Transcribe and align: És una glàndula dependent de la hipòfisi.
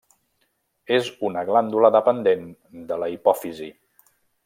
És 0.95 1.09
una 1.29 1.43
glàndula 1.51 1.93
dependent 1.99 2.51
de 2.93 3.01
la 3.05 3.15
hipòfisi. 3.17 3.73